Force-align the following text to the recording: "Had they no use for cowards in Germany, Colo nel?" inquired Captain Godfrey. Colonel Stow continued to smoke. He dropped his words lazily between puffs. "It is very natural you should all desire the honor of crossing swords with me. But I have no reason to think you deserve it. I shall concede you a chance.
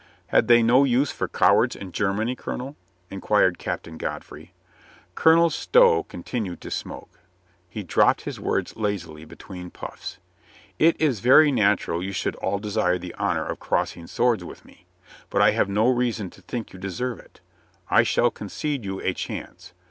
"Had 0.29 0.47
they 0.47 0.63
no 0.63 0.83
use 0.83 1.11
for 1.11 1.27
cowards 1.27 1.75
in 1.75 1.91
Germany, 1.91 2.35
Colo 2.35 2.57
nel?" 2.57 2.75
inquired 3.11 3.59
Captain 3.59 3.99
Godfrey. 3.99 4.51
Colonel 5.13 5.51
Stow 5.51 6.01
continued 6.01 6.59
to 6.61 6.71
smoke. 6.71 7.19
He 7.69 7.83
dropped 7.83 8.21
his 8.21 8.39
words 8.39 8.75
lazily 8.75 9.25
between 9.25 9.69
puffs. 9.69 10.17
"It 10.79 10.99
is 10.99 11.19
very 11.19 11.51
natural 11.51 12.01
you 12.01 12.13
should 12.13 12.35
all 12.37 12.57
desire 12.57 12.97
the 12.97 13.13
honor 13.19 13.45
of 13.45 13.59
crossing 13.59 14.07
swords 14.07 14.43
with 14.43 14.65
me. 14.65 14.87
But 15.29 15.43
I 15.43 15.51
have 15.51 15.69
no 15.69 15.87
reason 15.87 16.31
to 16.31 16.41
think 16.41 16.73
you 16.73 16.79
deserve 16.79 17.19
it. 17.19 17.39
I 17.87 18.01
shall 18.01 18.31
concede 18.31 18.83
you 18.83 18.99
a 19.01 19.13
chance. 19.13 19.71